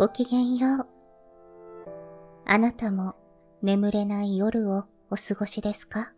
[0.00, 0.86] ごきげんよう。
[2.46, 3.16] あなたも
[3.60, 6.14] 眠れない夜をお過ごしですか？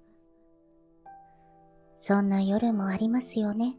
[1.97, 3.75] そんな夜もありますよね。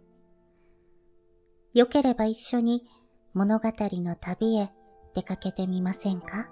[1.73, 2.84] よければ一緒に
[3.34, 4.71] 物語の旅へ
[5.16, 6.49] 出かけてみませんか？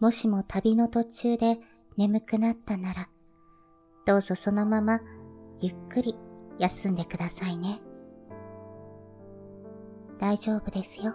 [0.00, 1.58] もしも旅の途中で
[1.98, 3.10] 眠くなったなら、
[4.06, 5.00] どうぞそのまま
[5.60, 6.16] ゆっくり
[6.58, 7.80] 休んでくださいね。
[10.18, 11.14] 大丈夫ですよ。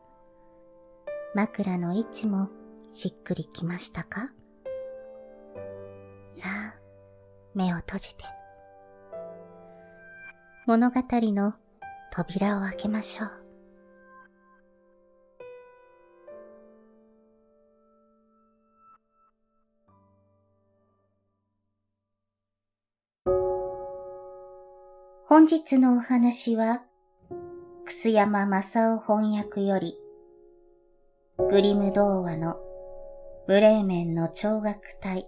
[1.33, 2.49] 枕の位置も
[2.85, 4.33] しっくりきましたか？
[6.27, 6.75] さあ、
[7.55, 8.25] 目を閉じて。
[10.67, 11.53] 物語の
[12.11, 13.29] 扉を開けましょう。
[25.27, 26.83] 本日のお話は、
[27.85, 29.97] 楠山正夫翻訳より、
[31.37, 32.57] グリム童話の
[33.47, 35.27] ブレーメンの聴学隊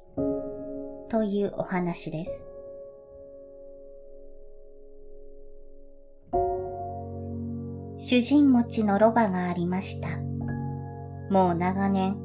[1.09, 2.50] というお話です。
[7.98, 10.09] 主人持ちのロバがありました。
[11.30, 12.18] もう長年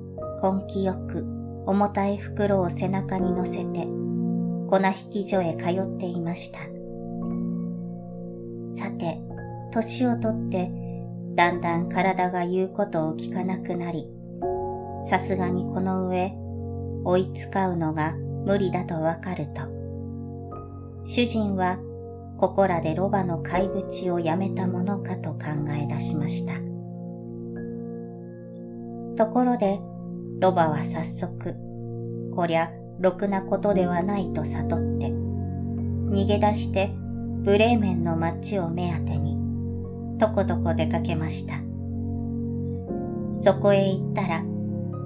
[0.43, 1.25] 根気よく
[1.67, 3.87] 重たい袋を背中に乗せて
[4.69, 6.59] 粉引き所へ通っていました。
[8.75, 9.21] さて、
[9.73, 10.88] 年をとって
[11.39, 14.09] だんだん体が言うことを聞かなくなり、
[15.09, 16.33] さすがにこの上
[17.05, 19.63] 追いつかうのが無理だとわかると、
[21.05, 21.79] 主人は
[22.39, 25.39] ここらでロバの飼い淵をやめたものかと考
[25.81, 26.55] え出しました。
[29.15, 29.79] ところで、
[30.41, 31.55] ロバは早速、
[32.35, 36.91] こりゃろくなことではないと悟って、逃げ出して
[37.45, 39.38] ブレーメンの街を目当てに、
[40.19, 41.55] とことこ出かけました。
[43.43, 44.43] そこへ行ったら、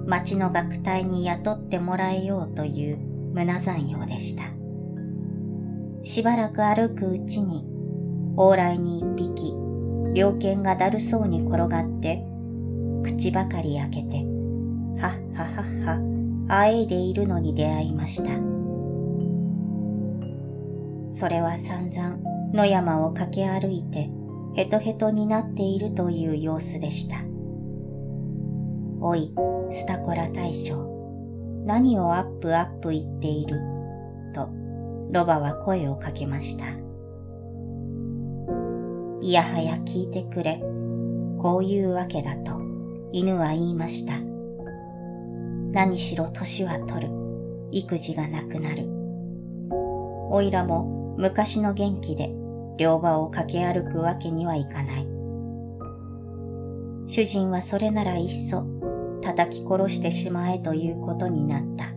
[0.05, 2.97] 町の学隊に雇ってもらえようという
[3.33, 4.43] 胸残用でした。
[6.03, 7.63] しばらく歩くうちに、
[8.35, 9.53] 往来に一匹、
[10.13, 12.25] 猟犬がだるそうに転がって、
[13.03, 14.17] 口ばかり開けて、
[14.99, 15.99] はっははっは、
[16.49, 18.29] あえいでいるのに出会いました。
[21.09, 22.17] それは散々
[22.53, 24.09] 野山を駆け歩いて、
[24.55, 27.17] ヘトヘトになっているという様子でした。
[29.01, 29.33] おい、
[29.71, 33.59] スタコラ大将、何をアップアップ言っている、
[34.33, 34.49] と、
[35.11, 36.65] ロバは声をかけました。
[39.21, 40.61] いやはや聞いてくれ、
[41.39, 42.61] こういうわけだと、
[43.11, 44.13] 犬は言いました。
[45.71, 47.13] 何しろ年は取る、
[47.71, 48.87] 育児がなくなる。
[50.29, 52.42] おいらも昔の元気で
[52.77, 55.07] 両場を駆け歩くわけにはいかない。
[57.07, 58.65] 主人はそれならいっそ
[59.21, 61.93] 叩き殺してしまえということになった。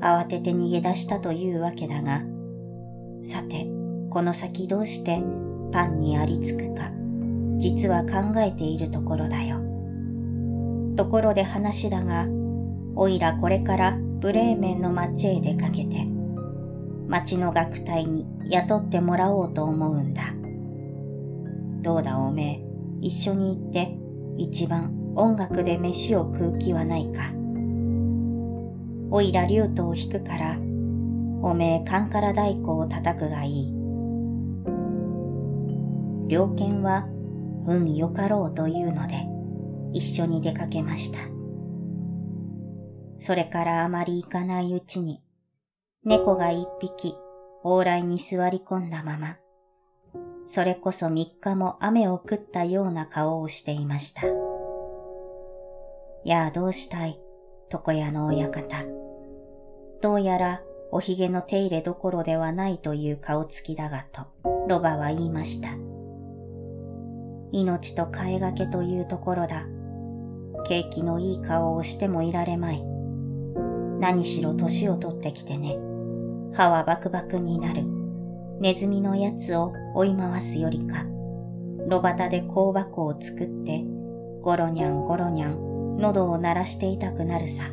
[0.00, 2.22] 慌てて逃げ出したというわけだが、
[3.22, 3.66] さて、
[4.10, 5.20] この先どうして
[5.72, 6.90] パンにありつくか、
[7.56, 9.58] 実は考えているところだよ。
[10.96, 12.26] ところで話だが、
[12.94, 16.06] おいらこれからブレーメンの町へ出かけて、
[17.08, 20.34] 町の学隊に雇ってもらおうと思うんだ。
[21.82, 22.64] どうだおめえ、
[23.00, 23.96] 一緒に行って
[24.36, 27.32] 一番音楽で飯を食う気はないか？
[29.10, 30.58] おいら竜斗を弾くから、
[31.40, 33.72] おめえカンカラ太鼓を叩くがいい。
[36.28, 37.08] 猟犬は
[37.66, 39.26] 運よかろうというので、
[39.94, 41.18] 一緒に出かけました。
[43.20, 45.22] それからあまり行かないうちに、
[46.08, 47.14] 猫が一匹
[47.62, 49.36] 往来に座り込んだまま、
[50.46, 54.22] それこそ三日も雨を食ったような顔をしていました。
[56.24, 57.20] やあどうしたい、
[57.70, 58.78] 床屋の親方。
[60.00, 60.62] どうやら
[60.92, 64.22] おひげの手入れどころではないという顔つきだがと、
[64.66, 65.68] ロバは言いました。
[67.52, 69.66] 命と替えがけというところだ。
[70.64, 72.82] 景気のいい顔をしてもいられまい。
[74.00, 75.87] 何しろ年を取ってきてね。
[76.54, 77.82] 歯はバクバクになる。
[78.60, 81.04] ネズミのやつを追い回すよりか、
[81.88, 83.84] 炉端で香箱を作って、
[84.40, 87.64] ゴロニャンゴロニャン、喉を鳴らしていたくなるさ。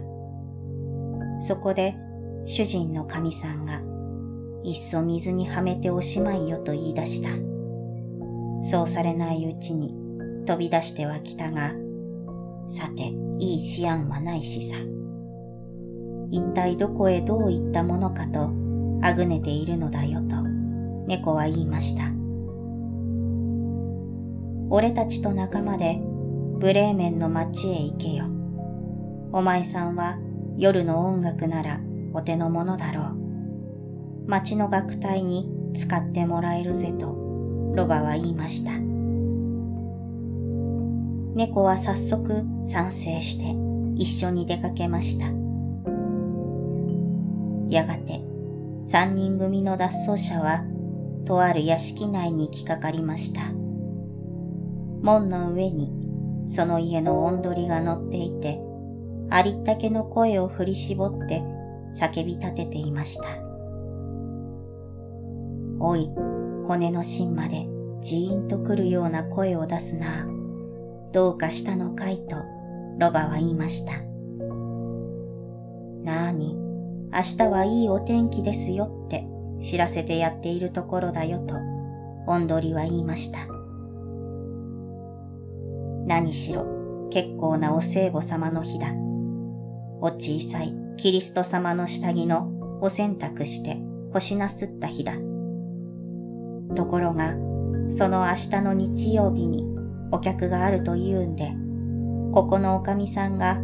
[1.41, 1.95] そこで、
[2.45, 3.81] 主人の神さんが、
[4.63, 7.29] いっそ水にはめておしまいよと言い出した。
[8.69, 9.93] そうされないうちに
[10.45, 11.73] 飛び出してはきたが、
[12.67, 14.75] さて、いい思案はないしさ。
[16.31, 18.64] 一体どこへどういったものかと
[19.05, 20.35] あぐねているのだよと
[21.05, 22.05] 猫は言いました。
[24.71, 26.01] 俺たちと仲間で
[26.57, 28.25] ブレーメンの街へ行けよ。
[29.31, 30.17] お前さんは
[30.57, 31.81] 夜の音楽なら
[32.13, 34.27] お手の物だろう。
[34.27, 37.05] 町の楽隊に使ってもらえるぜと
[37.75, 38.71] ロバは言いました。
[41.35, 43.55] 猫は早速賛成して
[44.01, 45.27] 一緒に出かけました。
[47.69, 48.34] やがて
[48.87, 50.63] 三人組の脱走者は
[51.25, 53.41] とある屋敷内に来かかりました。
[55.01, 55.91] 門の上に
[56.47, 58.59] その家の音取りが乗っていて、
[59.29, 61.41] ありったけの声を振り絞って
[61.99, 63.23] 叫び立てていました。
[65.79, 66.09] おい、
[66.67, 67.67] 骨の芯まで
[68.01, 70.27] ジーンとくるような声を出すな。
[71.11, 72.35] どうかしたのかいと
[72.99, 73.93] ロバは言いました。
[76.03, 76.64] なあに、
[77.15, 79.25] 明日はいいお天気ですよって
[79.61, 81.55] 知らせてやっているところだよと、
[82.27, 83.39] オンドリは言いました。
[86.05, 86.65] 何しろ、
[87.11, 88.89] 結構なお聖母様の日だ。
[90.01, 93.77] お小さいキリスト様の下着のお洗濯して
[94.11, 95.13] 干しなすった日だ。
[96.75, 97.31] ところが、
[97.97, 99.65] その明日の日曜日に
[100.11, 101.53] お客があると言うんで、
[102.33, 103.61] ここのおかみさんが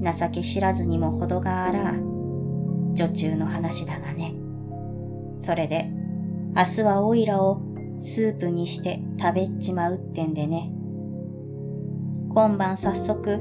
[0.00, 1.94] 情け知らずにも程があら、
[2.94, 4.34] 女中の話だがね。
[5.36, 5.90] それで、
[6.56, 7.60] 明日はオイラを
[8.00, 10.70] スープにして食べっちまうってんでね。
[12.30, 13.40] 今晩早速、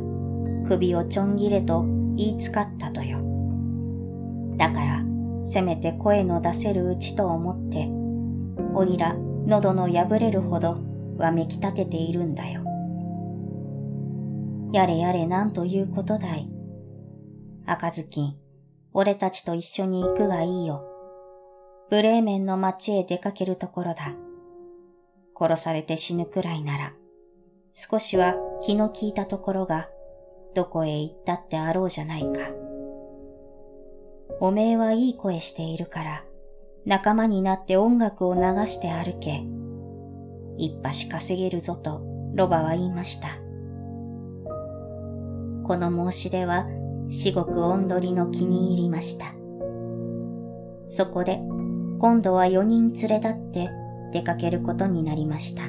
[0.67, 1.83] 首をちょん切れと
[2.15, 3.19] 言いつかったとよ。
[4.57, 5.03] だから、
[5.49, 7.87] せめて声の出せるうちと思って、
[8.75, 9.15] おいら
[9.45, 10.79] 喉の破れるほど
[11.17, 12.63] わめき立てているんだよ。
[14.73, 16.49] やれやれなんということだい。
[17.65, 18.35] 赤ずきん、
[18.93, 20.83] 俺たちと一緒に行くがいいよ。
[21.89, 24.13] ブレーメンの街へ出かけるところだ。
[25.35, 26.93] 殺されて死ぬくらいなら、
[27.71, 29.89] 少しは気の利いたところが、
[30.53, 32.51] どこへ行ったってあろうじゃないか。
[34.39, 36.23] おめえはいい声しているから、
[36.85, 39.43] 仲間になって音楽を流して歩け。
[40.57, 42.01] 一橋稼げるぞと
[42.35, 43.29] ロバは言いました。
[45.63, 46.67] この申し出は
[47.15, 49.35] 至極音取りの気に入りました。
[50.87, 51.39] そこで
[51.99, 53.69] 今度は4人連れ立って
[54.11, 55.61] 出かけることになりました。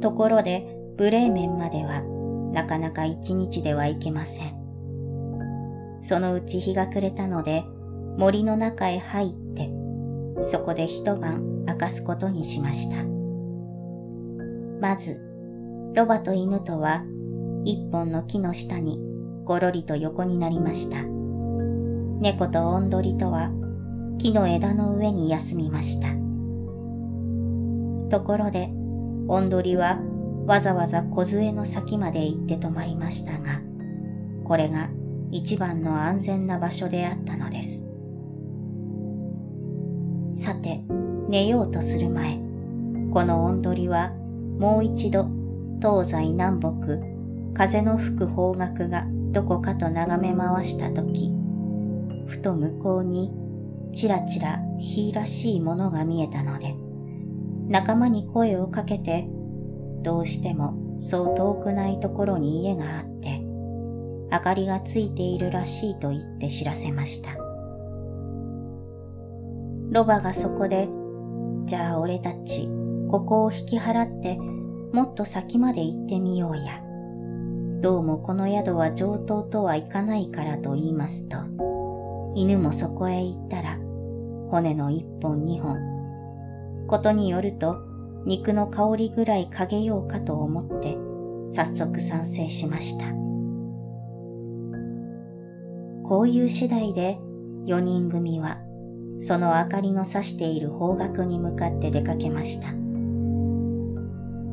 [0.00, 0.66] ところで
[0.96, 2.02] ブレーメンまでは
[2.52, 4.56] なかなか一日では行けません。
[6.02, 7.62] そのうち日が暮れたので
[8.16, 9.70] 森の中へ入って、
[10.50, 12.96] そこで一晩明かすことにしました。
[14.80, 15.20] まず、
[15.94, 17.04] ロバと犬とは
[17.64, 18.98] 一本の木の下に
[19.48, 21.02] ごろりと横になりました。
[22.20, 23.50] 猫とオンドリとは
[24.18, 26.08] 木の枝の上に休みました。
[28.10, 28.68] ところで、
[29.26, 30.00] オンドリは
[30.46, 33.62] わざわざ小杖の先まで行って止まりましたが、
[34.44, 34.90] これが
[35.30, 37.86] 一番の安全な場所であったのです。
[40.34, 40.82] さて、
[41.30, 42.38] 寝ようとする前、
[43.12, 44.10] この音取りは
[44.58, 45.26] もう一度
[45.80, 46.72] 東西南北、
[47.54, 51.32] 風の吹く方角がどこかと眺め回したとき、
[52.26, 53.32] ふと向こうに
[53.92, 56.74] ちらちら火らしいものが見えたので、
[57.68, 59.28] 仲間に声をかけて、
[60.02, 63.40] どうしてもそう遠くないところに家があって、
[64.30, 67.36] 明かりがついているらしいと言って知らせました。
[69.90, 70.88] ロバがそこで、
[71.64, 72.68] じゃあ俺たち、
[73.08, 74.36] ここを引き払って、
[74.92, 76.82] もっと先まで行ってみようや。
[77.80, 81.36] どうもこの宿は上等とはいかないからと言いますと、
[82.34, 83.78] 犬もそこへ行ったら、
[84.50, 85.76] 骨の一本二本。
[86.88, 87.76] ことによると、
[88.26, 90.96] 肉の香りぐらいかげようかと思って、
[91.54, 93.04] 早速賛成しました。
[96.02, 97.20] こういう次第で、
[97.64, 98.58] 四人組は
[99.20, 102.68] その明かりの差している方角に向かって出かけました。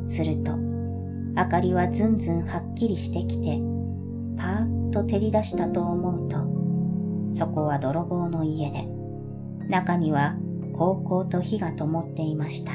[0.05, 0.64] すると、
[1.35, 3.59] 明かりはずんずんはっきりしてきて、
[4.37, 8.87] パーッと照り出したと思うと、そこは泥棒の家で、
[9.67, 10.37] 中には
[10.73, 12.71] 高々と火が灯っていました。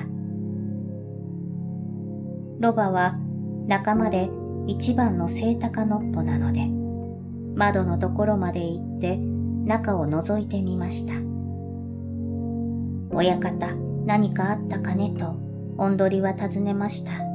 [2.59, 3.19] ロバは
[3.67, 4.29] 仲間で
[4.67, 6.67] 一番の聖高のっぽなので、
[7.57, 11.15] 窓のところまで行って中を覗いてみました。
[13.13, 13.75] 親方、
[14.05, 15.37] 何かあったかねと、
[15.79, 17.30] おんどりは尋ねました。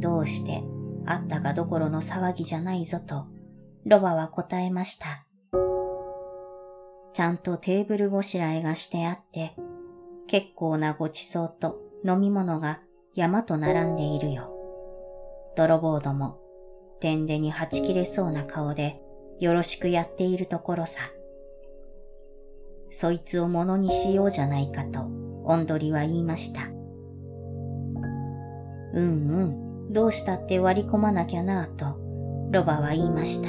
[0.00, 0.62] どうして、
[1.06, 3.26] あったかどころの騒ぎじゃないぞと、
[3.84, 5.24] ロバは答えました。
[7.14, 9.56] ちゃんとテーブルごしらえがしてあって、
[10.26, 12.80] 結構なごちそうと飲み物が
[13.14, 14.52] 山と並んでいるよ。
[15.56, 16.38] 泥棒ども、
[17.00, 19.00] 天でにはち切れそうな顔で
[19.40, 21.00] よろしくやっているところさ。
[22.90, 25.00] そいつをものにしようじゃないかと、
[25.44, 26.68] おんどりは言いました。
[28.94, 31.98] うんうん、どうしたって割り込まなきゃなぁと、
[32.50, 33.48] ロバは言いました。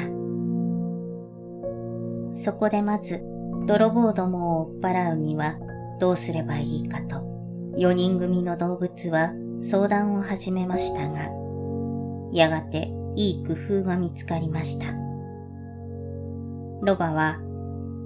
[2.41, 3.21] そこでまず、
[3.65, 5.59] 泥棒どもを追っ払うには
[5.99, 7.21] どうすればいいかと、
[7.77, 11.29] 四人組の動物は相談を始めましたが、
[12.31, 14.87] やがていい工夫が見つかりました。
[16.81, 17.39] ロバは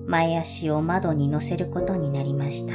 [0.07, 2.73] 前足を窓に乗せることになりました。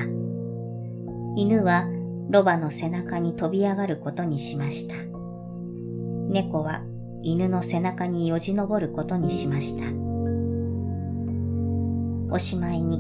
[1.37, 1.87] 犬は
[2.31, 5.18] ロバの背中に飛び上がることにしました。
[6.29, 6.83] 猫は
[7.23, 9.87] 犬の背中によじ登ることにしました。
[12.31, 12.99] おしまいに、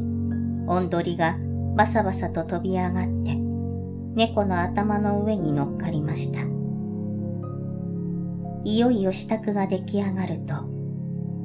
[0.66, 1.36] おんどりが
[1.76, 3.34] バサバサと飛び上がって、
[4.14, 6.40] 猫の頭の上に乗っかりました。
[8.64, 10.54] いよいよ支度が出来上がると、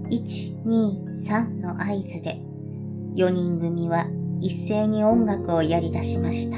[0.09, 2.39] 1、2、3の合図で
[3.15, 4.07] 4人組は
[4.41, 6.57] 一斉に音楽をやり出しました。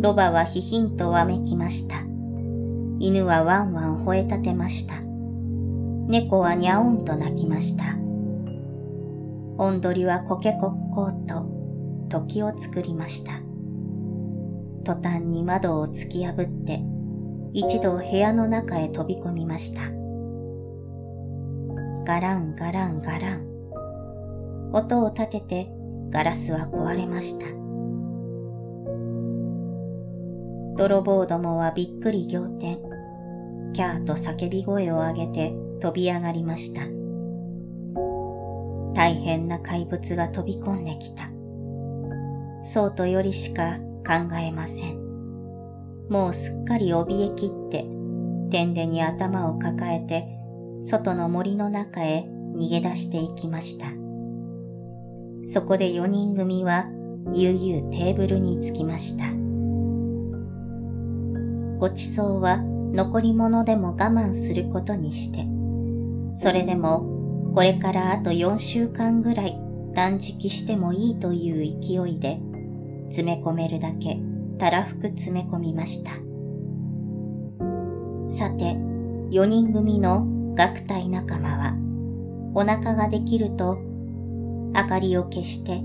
[0.00, 2.07] ロバはひひんとわめきました。
[3.00, 4.94] 犬はワンワン吠え立てました。
[6.08, 7.84] 猫はにゃおんと泣きました。
[9.56, 11.46] おんどりはコケコッコーと
[12.08, 13.40] 時を作りました。
[14.84, 16.80] 途端に窓を突き破って
[17.52, 19.82] 一度部屋の中へ飛び込みました。
[22.04, 23.46] ガランガランガラン。
[24.72, 25.70] 音を立てて
[26.10, 27.46] ガラスは壊れました。
[30.76, 32.78] 泥棒どもはびっくり仰天、
[33.72, 36.82] キャーと叫び声を上げて飛び上がりました。
[38.94, 41.30] 大変な怪物が飛び込んできた。
[42.64, 44.98] そうとよりしか考えません。
[46.08, 47.86] もうすっかり怯えきって、
[48.50, 50.26] 天でに頭を抱えて、
[50.82, 53.86] 外の森の中へ逃げ出していきました。
[55.52, 56.86] そこで四人組は
[57.32, 59.24] 悠々テーブルに着きました。
[61.78, 62.58] ごちそうは
[62.92, 65.46] 残り物でも我慢することにして、
[66.36, 69.58] それでもこれからあと4週間ぐらい
[69.94, 72.40] 断食してもいいという勢いで、
[73.08, 74.18] 詰め込めるだけ
[74.58, 76.12] たらふく詰め込みました。
[78.28, 78.76] さて、
[79.30, 81.74] 4人組の学隊仲間は、
[82.54, 83.78] お腹ができると
[84.74, 85.80] 明かりを消して、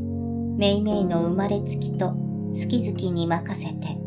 [0.57, 4.02] めいめいの生まれつきと好き好きに任せて、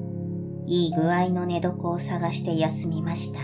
[0.66, 3.40] いい具合の寝床を探して休みました。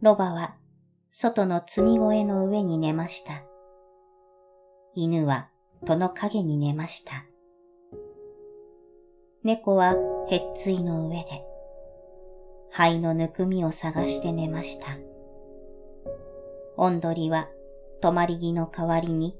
[0.00, 0.56] ロバは
[1.10, 3.42] 外の積み声の上に寝ました。
[4.94, 5.50] 犬は
[5.84, 7.26] 戸の影に寝ました。
[9.44, 9.94] 猫は
[10.28, 11.44] へっついの上で、
[12.70, 14.86] 灰のぬくみを探して寝ました。
[16.76, 17.48] おんどりは
[18.00, 19.36] 泊まり木の代わりに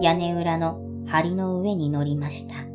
[0.00, 2.69] 屋根裏の梁の上に乗りました。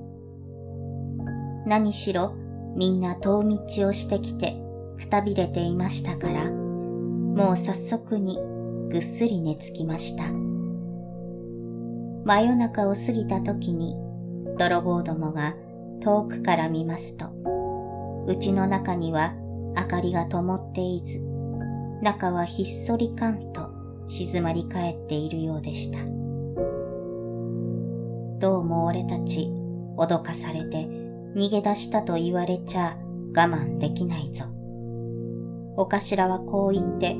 [1.65, 2.36] 何しろ
[2.75, 4.55] みんな遠道をしてきて
[4.98, 8.38] くたびれていましたから、もう早速に
[8.89, 10.25] ぐっすり寝つきました。
[12.24, 13.95] 真夜中を過ぎた時に
[14.57, 15.55] 泥棒どもが
[16.01, 17.25] 遠くから見ますと、
[18.27, 19.34] うちの中には
[19.75, 21.19] 明かりが灯っていず、
[22.01, 23.69] 中はひっそりかんと
[24.07, 25.98] 静まり返っているようでした。
[28.39, 29.50] どうも俺たち
[29.98, 31.04] 脅かされて
[31.36, 32.98] 逃げ出したと言われちゃ
[33.36, 34.46] 我慢できないぞ。
[35.77, 37.18] お頭はこう言って、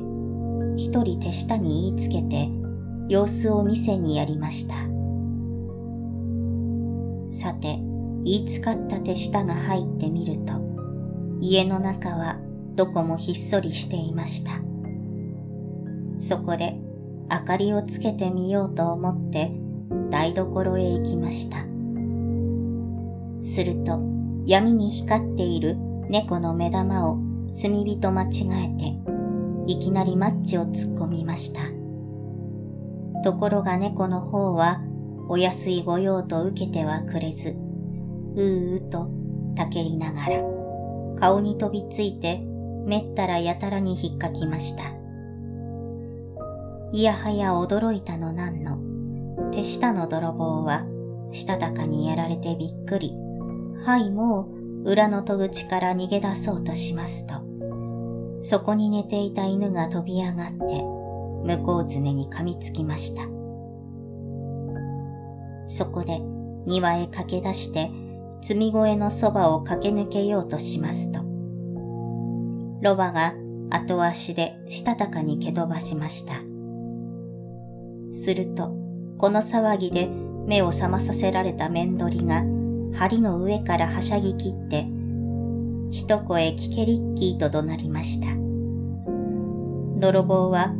[0.76, 2.48] 一人手下に言いつけて
[3.08, 4.74] 様子を見せにやりました。
[7.28, 7.78] さて、
[8.24, 10.54] 言いつかった手下が入ってみると、
[11.40, 12.40] 家の中は
[12.74, 14.52] どこもひっそりしていました。
[16.18, 16.80] そこで
[17.30, 19.52] 明かりをつけてみようと思って
[20.10, 21.75] 台所へ行きました。
[23.46, 24.00] すると
[24.46, 25.76] 闇に光っている
[26.08, 27.18] 猫の目玉を
[27.60, 28.28] 炭火と間違
[28.64, 31.60] えていきなりマッチを突っ込みました。
[33.22, 34.80] ところが猫の方は
[35.28, 39.10] お安い御用と受けてはくれず、うーうと
[39.56, 40.42] たけりながら、
[41.18, 42.40] 顔に飛びついて、
[42.86, 44.84] めったらやたらに引っかきました。
[46.92, 48.78] いやはや驚いたのなんの、
[49.50, 50.86] 手下の泥棒は、
[51.32, 53.16] したたかにやられてびっくり、
[53.84, 54.48] はいも
[54.84, 57.34] う裏の戸口から逃げ出そうとしますと、
[58.42, 60.82] そこに寝ていた犬が飛び上がって、
[61.44, 63.22] 向こうずねに噛みつきました。
[65.68, 66.20] そこで
[66.66, 67.90] 庭へ駆け出して、
[68.42, 71.20] 積み越えのそばを駆け抜けようとしますと、
[72.80, 73.34] ロバが
[73.70, 76.34] 後足でしたたかに蹴飛ばしました。
[78.12, 78.72] すると、
[79.18, 80.08] この騒ぎで
[80.46, 82.44] 目を覚まさせられた面取りが、
[82.98, 84.86] 針の上からはしゃぎ切って、
[85.90, 88.28] 一声聞けりっきーと怒鳴りました。
[90.00, 90.74] 泥棒は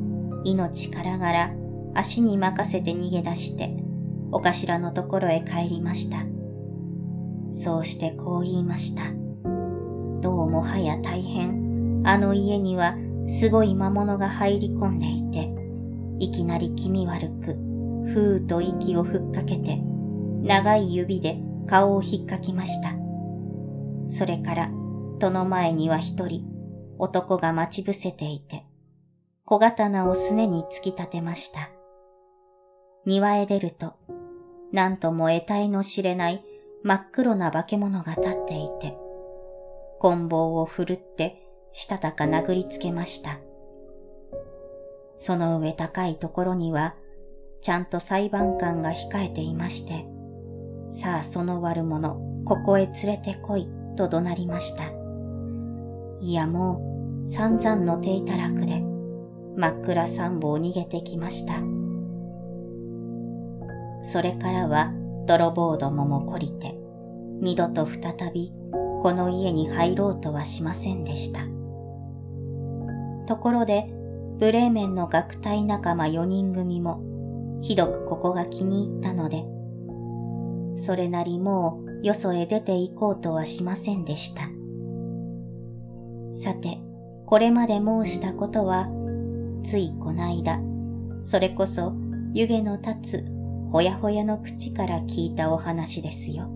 [0.44, 1.54] 命からがら
[1.94, 3.76] 足に任せて逃げ出して、
[4.32, 6.24] お頭のところへ帰りました。
[7.52, 9.02] そうしてこう言いました。
[10.22, 12.96] どうもはや大変、あの家には
[13.28, 15.50] すごい魔物が入り込んでいて、
[16.18, 17.54] いきなり気味悪く、
[18.06, 19.82] ふーと息をふっかけて、
[20.42, 22.94] 長い指で顔をひっかきました。
[24.08, 24.70] それから、
[25.18, 26.44] 戸の前には一人、
[26.98, 28.64] 男が待ち伏せていて、
[29.44, 31.70] 小刀をすねに突き立てました。
[33.04, 33.94] 庭へ出ると、
[34.72, 36.44] なんとも得体の知れない
[36.82, 38.96] 真っ黒な化け物が立っていて、
[39.98, 41.42] 棍棒を振るって
[41.72, 43.38] したたか殴りつけました。
[45.18, 46.94] その上高いところには、
[47.60, 50.06] ちゃんと裁判官が控えていまして、
[50.88, 54.84] さあその悪者、ここへ連れてこい、と怒鳴りました。
[56.20, 58.82] いやもう、散々の手いたらくで、
[59.56, 61.54] 真っ暗三本逃げてきました。
[64.02, 64.92] それからは、
[65.26, 66.78] 泥棒どもも懲りて、
[67.40, 68.52] 二度と再び、
[69.02, 71.40] この家に入ろうとはしませんでした。
[73.26, 73.92] ところで、
[74.38, 77.02] ブレーメンの学隊仲間4人組も、
[77.60, 79.44] ひどくここが気に入ったので、
[80.76, 84.42] それなりもうよそへ出て行こうとはしませんでした。
[86.32, 86.78] さて、
[87.26, 88.88] これまで申したことは、
[89.64, 90.60] ついこないだ、
[91.22, 91.94] それこそ
[92.34, 93.26] 湯気の立つ
[93.72, 96.55] ほやほやの口から聞いたお話ですよ。